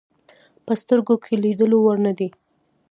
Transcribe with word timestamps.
په 0.65 0.73
سترګو 0.81 1.13
د 1.23 1.25
لیدلو 1.43 1.77
وړ 1.81 1.97
نه 2.05 2.13
دي. 2.19 2.29